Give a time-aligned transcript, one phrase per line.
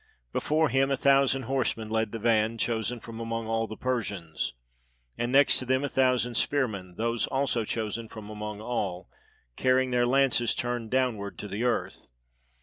[0.33, 4.53] Before him a thousand horsemen led the van, chosen from among all the Persians;
[5.15, 9.11] and next to them a thousand spearmen, those also chosen from among all,
[9.55, 12.09] carrying their lances turned downward to the earth.